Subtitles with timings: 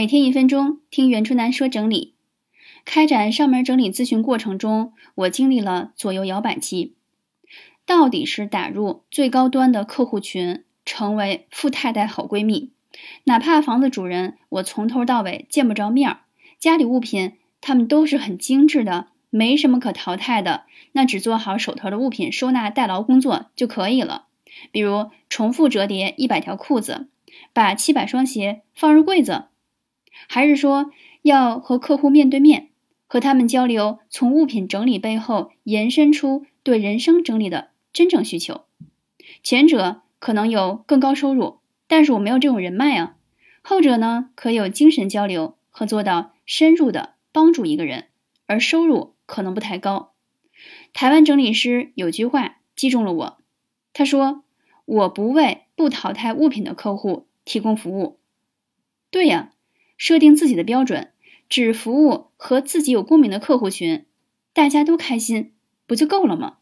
[0.00, 2.14] 每天一分钟，听袁春楠说整理。
[2.86, 6.94] 开展上门整理咨询过程中，我经历了左右摇摆期。
[7.84, 12.70] 到底是打入最高端的客户群，成为富太太好闺蜜，
[13.24, 16.20] 哪怕房子主人我从头到尾见不着面儿，
[16.58, 24.28] 家里物品他们都是很精致的，没什么可淘汰的，那只做好手头的物品收纳代劳工作就可以了。
[24.72, 27.08] 比如重复折叠一百条裤子，
[27.52, 29.48] 把七百双鞋放入柜子，
[30.28, 30.90] 还是说
[31.22, 32.70] 要和客户面对面，
[33.06, 38.62] 和他们交流，从物品整理背后延伸出对人生整理的真正需求。
[39.42, 43.16] 前者可能有更高收入，但是我没有这种人脉啊；
[43.62, 48.08] 后者呢，可有精神交流和做到深入的帮助一个人，
[48.46, 50.12] 而收入可能不太高。
[50.92, 53.38] 台湾整理师有句话击中了我。
[53.92, 54.44] 他说
[54.84, 58.18] ：“我不为不淘汰物品的客户提供服务。”
[59.10, 59.52] 对呀，
[60.00, 61.10] 设定自己的标准，
[61.46, 64.06] 只服务和自己有共鸣的客户群，
[64.54, 65.52] 大家都开心，
[65.86, 66.56] 不就够了吗？